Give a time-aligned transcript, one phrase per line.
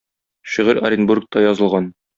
[0.53, 1.93] Шигырь Оренбургта язылган.